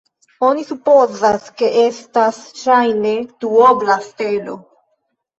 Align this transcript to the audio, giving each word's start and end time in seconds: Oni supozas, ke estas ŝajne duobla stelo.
Oni 0.45 0.61
supozas, 0.67 1.43
ke 1.61 1.67
estas 1.81 2.39
ŝajne 2.61 3.11
duobla 3.45 3.99
stelo. 4.07 4.57